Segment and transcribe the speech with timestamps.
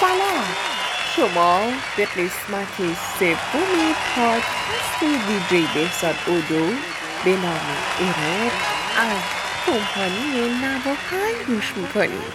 [0.00, 0.44] سلام.
[1.16, 1.60] شما
[1.96, 2.76] به قسمت
[3.18, 6.66] سوم پادکست دیجی بهزاد اودو
[7.24, 7.60] به نام
[7.98, 8.52] ایراد
[8.98, 9.22] از
[9.66, 12.32] کمپانی نواهای گوش می‌کنید.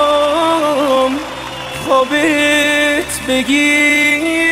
[1.85, 4.48] خوابت بگیره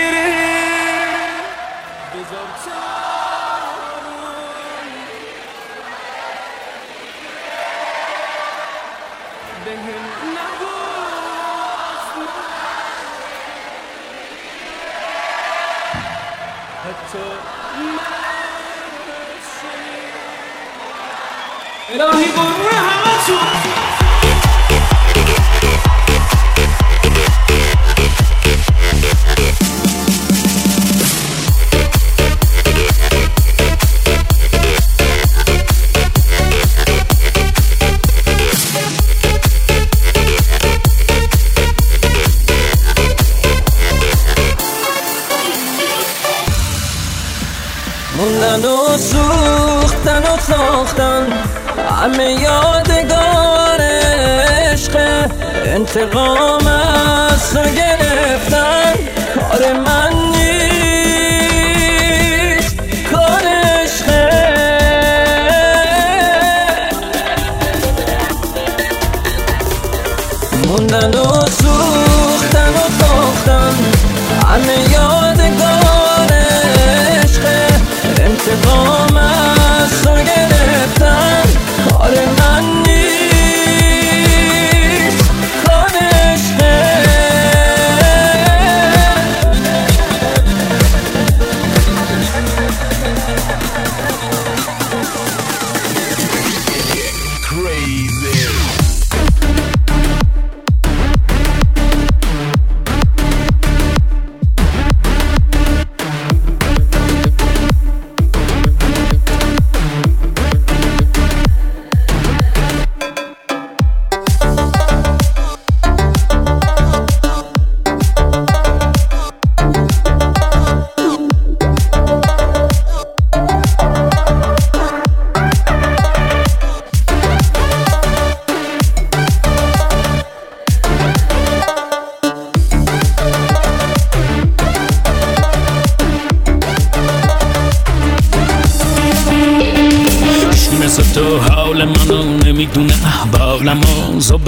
[48.57, 51.27] موندن و سوختن و ساختن.
[52.01, 53.81] همه یادگار
[54.71, 54.97] عشق
[55.65, 58.93] انتقام از گرفتن.
[59.35, 60.36] کار من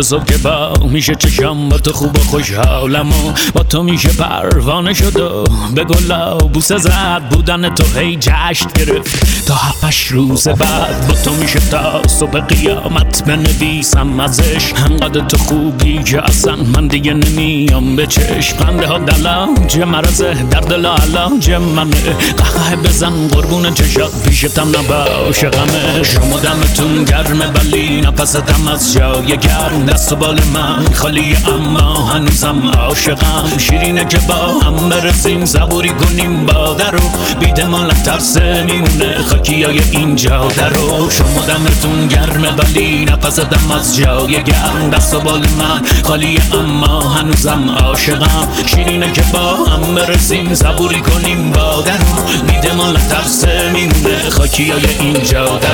[0.02, 5.20] صبح که با میشه چشم با تو خوب و خوشحالمو با تو میشه پروانه شد
[5.20, 5.44] و
[5.76, 7.22] به گلا بوسه زد.
[7.30, 9.46] بودن تو هی جشن گرفت.
[9.46, 14.74] تا هفتش روز بعد با تو میشه تا صبح قیامت بنویسم ازش.
[14.86, 18.58] انقدر تو خوبی که اصلا من دیگه نمیام به چشم.
[18.58, 22.14] خنده ها دلاج مرزه در دل علاج منه.
[22.38, 26.04] قهقه بزن قربون چشات پیشتم نباشه غمه.
[26.04, 32.72] شما دمتون گرمه ولی نفستم از جای گرم دست و بال من خالی اما هنوزم
[32.78, 33.58] عاشقم.
[33.58, 37.00] شیرینه که با هم برسیم زبوری کنیم باده رو
[37.40, 39.22] بیده مال ترسه میمونه.
[39.22, 44.90] خاکی های این جاده رو شما دمتون گرمه ولی نفستم از جای گرم.
[44.94, 48.48] دست و بال من خالی اما هنوزم عاشقم.
[48.66, 54.30] شیرینه که با هم برسیم زبوری کنیم باده رو بیده مال ترسه میمونه.
[54.30, 55.69] خاکی های این جاده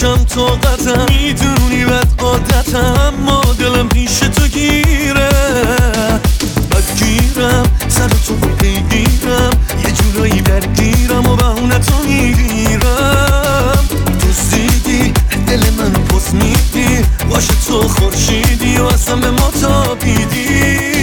[0.00, 5.28] کم طاقتم می‌دونی بد عادتم اما دلم پیش تو گیره.
[6.98, 9.50] گیرم سر تو پیگیرم
[9.84, 13.88] یه جورایی درگیرم و بهونه تو می‌گیرم.
[14.20, 15.12] تو زیدی
[15.46, 17.04] دل من پس میدی.
[17.30, 20.97] باشه تو خورشیدی و اصلا به ما تابیدی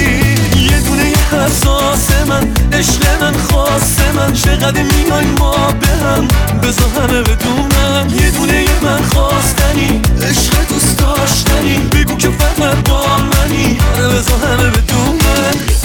[1.31, 4.33] حساس من عشق من خاص من.
[4.33, 6.27] چقدر میای ما به هم
[6.63, 10.01] بزا همه بدونم یه دونه من خواستنی.
[10.21, 11.77] عشق دوست داشتنی.
[11.77, 13.77] بگو که فقط با منی.
[13.97, 15.84] بزا همه بدونم.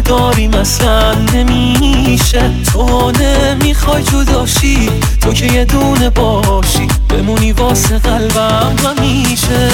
[0.00, 2.50] نداریم اصلا نمیشه.
[2.72, 6.88] تو نمی‌خوای جداشی تو که یه دونه باشی.
[7.08, 9.68] بمونی واسه قلبم همیشه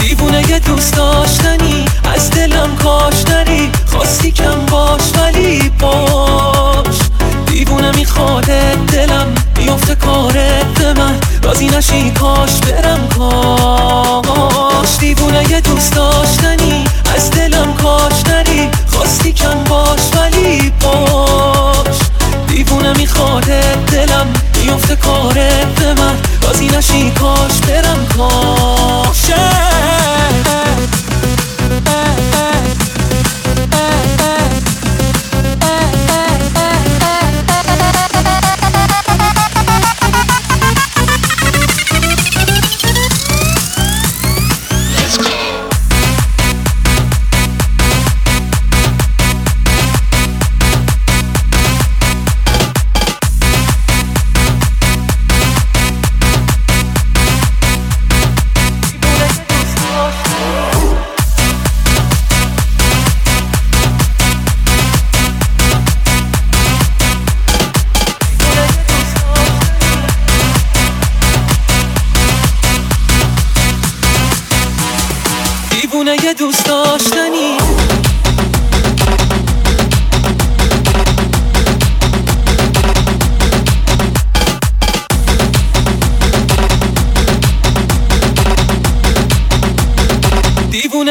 [0.00, 1.84] دیوونه یه دوست داشتنی.
[2.14, 6.98] از دلم کاش نری خواستی کم باش ولی باش.
[7.46, 8.50] دیوونه می‌خواد
[8.92, 9.34] دلم.
[9.54, 11.14] بیفته کارت به من.
[11.42, 13.08] رازی نشی کاش برم
[14.80, 16.84] کاش دیوونه یه دوست داشتنی
[17.16, 21.98] از دلم کاش نری خواستی کم باش ولی باش
[22.48, 23.44] دیوونه می‌خواد
[23.92, 26.16] دلم بیفته کارت به من.
[26.42, 28.79] رازی نشی کاش برم کاشه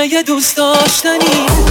[0.05, 1.68] یه دوست داشتنی.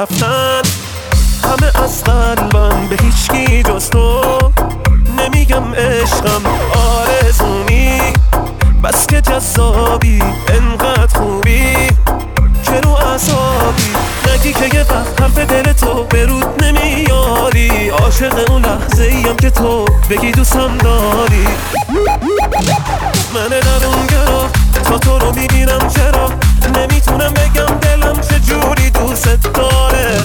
[0.00, 0.62] رفتن.
[1.44, 4.20] همه از قلبم به هیچکی جز تو
[5.18, 6.42] نمیگم عشقم
[6.74, 8.00] آرزونی.
[8.84, 11.74] بس که جذابی انقدر خوبی.
[12.64, 13.90] که رو اعصابی.
[14.34, 17.88] نگی که یه وقت حرف دل تو برود نمیاری.
[17.88, 21.46] عاشق اون لحظه ایم که تو بگی دوستم داری.
[23.34, 24.48] من درون گرا
[24.84, 26.30] تا تو رو می‌بینم چرا؟
[26.76, 28.79] نمی‌تونم بگم دلم چه جوری.
[29.00, 30.22] دوست داره.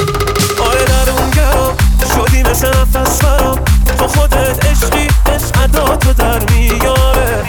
[0.60, 1.74] آره درون گرا
[2.16, 3.60] شدی مثل نفس برام
[3.98, 7.46] تو خودت عشقی عشق ادا تو در میاره.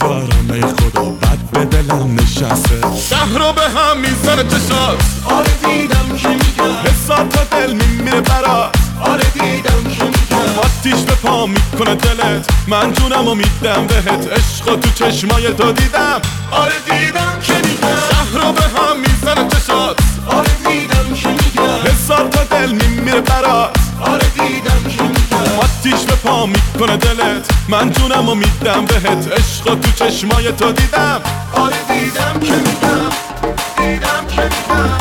[0.00, 2.80] دارم ای خدا بد به دلم نشسته.
[3.10, 4.98] شهر رو به هم می‌زنه چشات.
[5.24, 11.14] آره دیدم که میگم حساب تا دل میمیره برات آره دیدم که میگم آتیش به
[11.14, 12.50] پا می‌کنه دلت.
[12.66, 14.28] من جونم و میدم بهت.
[14.32, 16.20] عشق تو چشمای تو دیدم.
[16.50, 19.96] آره دیدم که میگم شهر رو به هم می‌زنه چشات.
[20.26, 25.17] آره دیدم که میگم حساب تا دل میمیره برات آره دیدم که میگم
[25.78, 27.50] آتیش به پا می‌کنه دلت.
[27.68, 29.32] من جونم و میدم بهت.
[29.32, 31.20] عشق تو چشمای تو دیدم.
[31.52, 33.10] آره دیدم که میگم
[33.78, 34.98] دیدم که میگم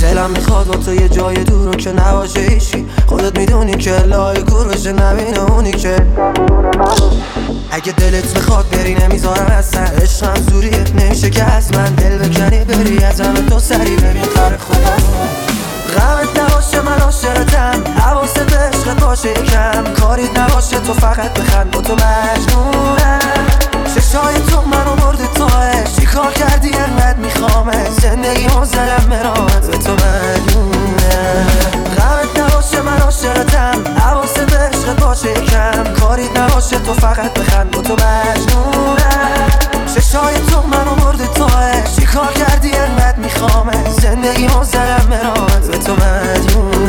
[0.00, 4.86] دلم می‌خواد با تو یه جای دور که نباشه ایشی خودت می‌دونی که لای گروش
[4.86, 6.06] نبینه اونی که.
[7.78, 13.04] اگه دلت می‌خواد بری نمی‌ذارم اصلا عشقم زوریه نمیشه که از من دل بکنی بری
[13.04, 13.96] از همه تو سری.
[13.96, 14.96] ببین کار خدا.
[15.96, 17.84] غمت نباشه من عاشقتم.
[18.00, 19.84] حواست به عشقت باشه یکم.
[19.84, 23.46] کاریت نباشه تو فقط بخند با تو مجنونم.
[23.94, 27.90] چشای تو منو برده تاش چی کار کردی؟ انقدر میخوامه.
[27.90, 30.88] زندگی و زدم مرامت به تو مجنونم.
[32.58, 33.84] باشه من عاشقتم.
[34.10, 35.84] عواسه به عشقت باشه یکم.
[35.84, 39.48] کاری نباشه تو فقط بخند و تو مجنونم
[39.94, 41.82] چشای تو منو مرد توه.
[41.96, 43.90] چی کار کردی؟ علمت میخوامه.
[43.90, 46.88] زندگی ما زرم به به تو مدیونم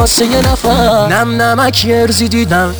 [0.00, 1.06] واسه یه نفر.
[1.06, 2.74] نم نمک ارزی دیدم.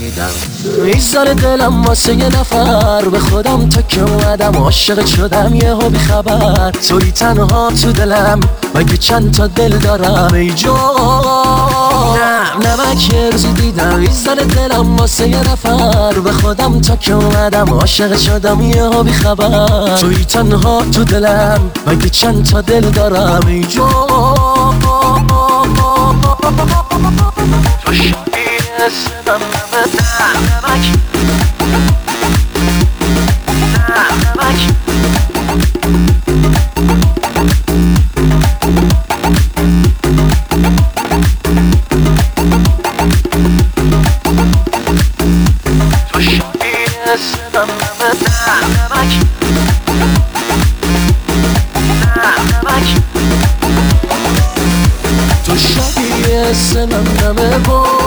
[0.85, 3.09] میزان دلم واسه یه نفر.
[3.09, 6.71] به خودم تا که اومدم عاشق شدم یه بی خبر.
[6.71, 8.41] توی تنها تو دلم
[8.75, 10.75] مگه چند تا دل دارم؟ ای جو
[12.17, 13.99] نم نمک ارزی دیدم.
[13.99, 16.13] میزان دلم واسه یه نفر.
[16.13, 19.97] به خودم تا که اومدم عاشق شدم یه بی خبر.
[19.97, 23.87] توی تنها تو دلم مگه چند تا دل دارم؟ ای جو
[26.51, 28.45] تو شدی
[28.87, 29.41] اسمم
[48.91, 49.40] نمک
[56.53, 58.00] نمک تو شدی اسمم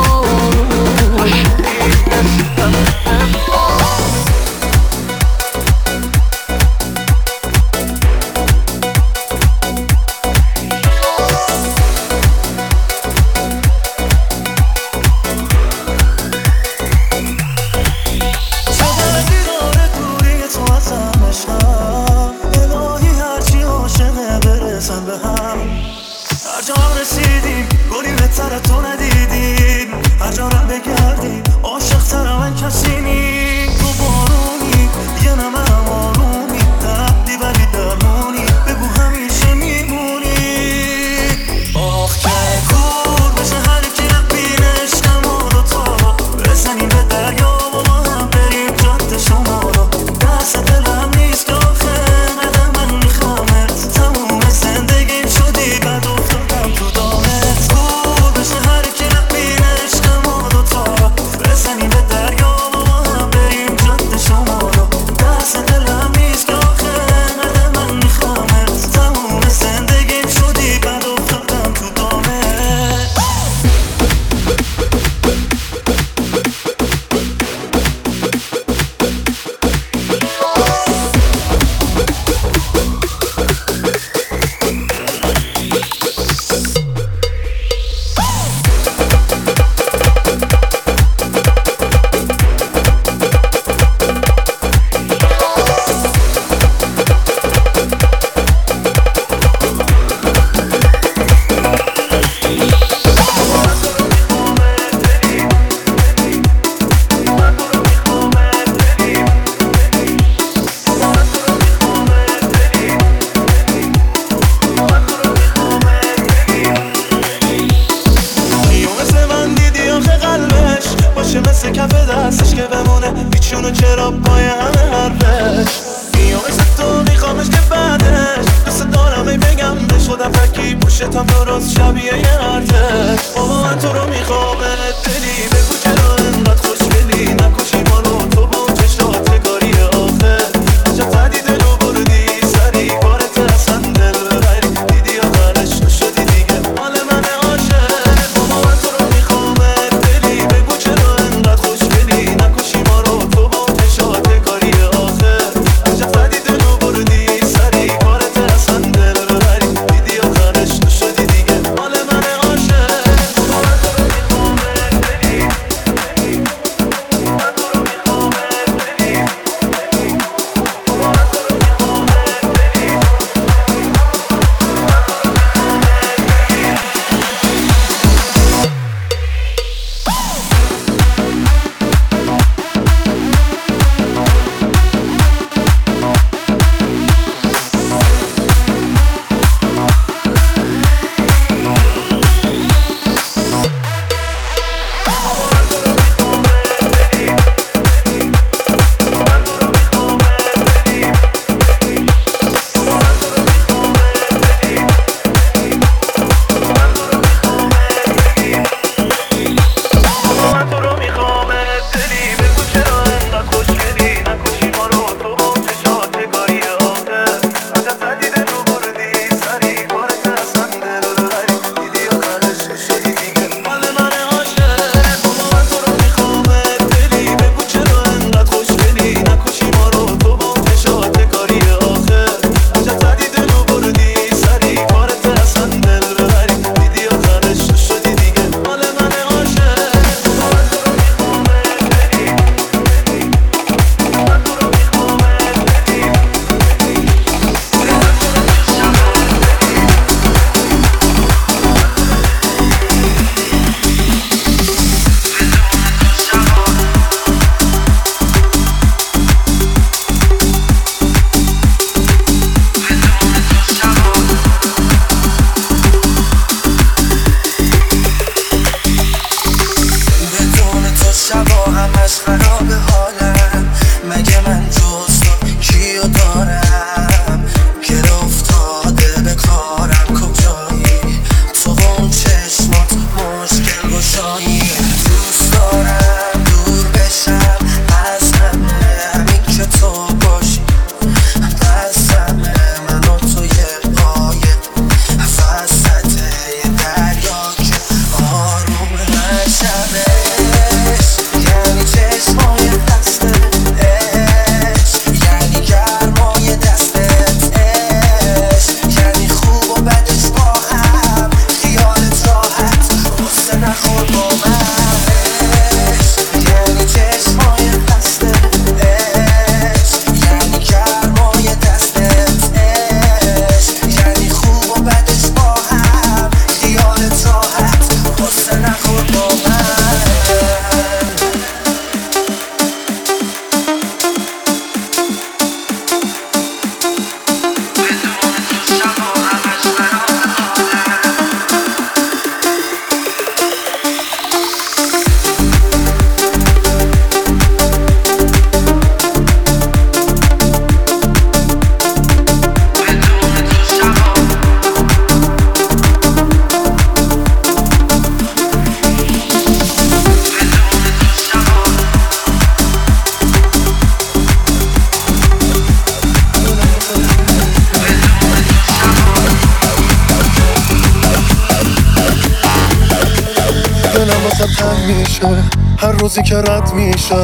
[374.30, 375.44] شب تنگ میشه.
[375.78, 377.16] هر روزی که رد میشه.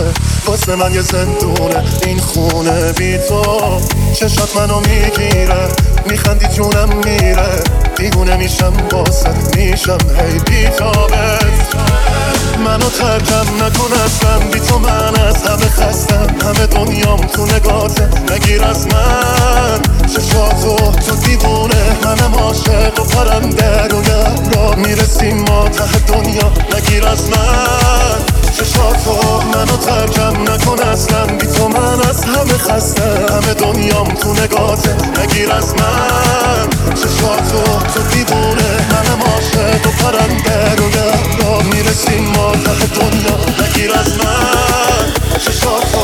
[0.46, 1.84] واسه من یه زندونه.
[2.08, 3.82] این خونه بی تو.
[4.20, 5.68] چشات منو می‌گیره.
[6.10, 7.64] میخندی جونم میره.
[7.98, 9.98] دیوونه میشم واسه میشم.
[10.18, 10.68] هی بی
[12.66, 16.28] منو ترکم نکن اصلا بی تو من از همه خستم.
[16.46, 19.80] همه دنیام تو نگاته نگیر از من.
[20.08, 21.98] چشاتو تو دیوونه.
[22.06, 24.02] منم عاشق و پرنده رو
[24.54, 26.52] را می‌رسیم ما ته دنیا.
[26.78, 28.49] نگیر از من.
[28.60, 31.26] چشاتو منو ترکم نکن اصلا.
[31.26, 33.04] بی تو من از همه خسته.
[33.04, 36.70] همه دنیام تو نگاته نگیر از من.
[36.96, 38.88] چشاتو تو دیوونه.
[38.92, 40.76] منم عاشق تو پرنده.
[40.76, 43.38] رو می‌رسیم ما ته دنیا.
[43.68, 45.14] نگیر از من.
[45.46, 46.00] چشاتو